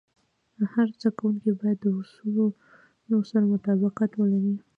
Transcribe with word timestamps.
هر 0.73 0.87
زده 0.99 1.09
کوونکی 1.17 1.51
باید 1.59 1.77
د 1.81 1.85
اصولو 1.99 3.17
سره 3.31 3.45
مطابقت 3.53 4.11
ولري. 4.15 4.55